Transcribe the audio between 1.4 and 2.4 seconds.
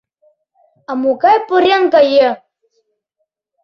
пурен каен?